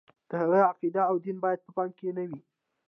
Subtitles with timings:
[0.29, 2.39] د هغه عقیده او دین باید په پام کې نه وي.